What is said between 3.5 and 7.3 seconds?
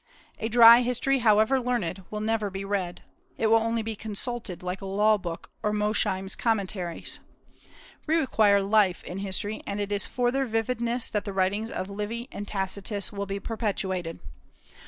will only be consulted, like a law book, or Mosheim's "Commentaries."